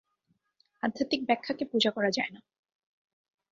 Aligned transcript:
আধ্যাত্মিক 0.83 1.21
ব্যাখ্যাকে 1.25 1.63
পূজা 1.65 1.91
করা 1.91 2.09
যায় 2.11 2.31
না। 2.31 2.39